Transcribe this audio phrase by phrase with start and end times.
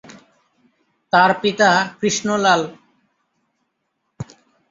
[1.13, 1.69] তার পিতা
[1.99, 2.61] কৃষ্ণ লাল।